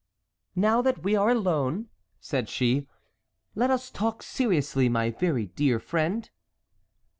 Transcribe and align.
"Now 0.55 0.81
that 0.81 1.03
we 1.03 1.15
are 1.15 1.29
alone," 1.29 1.89
said 2.19 2.49
she, 2.49 2.87
"let 3.53 3.69
us 3.69 3.91
talk 3.91 4.23
seriously, 4.23 4.89
my 4.89 5.11
very 5.11 5.45
dear 5.45 5.77
friend." 5.79 6.27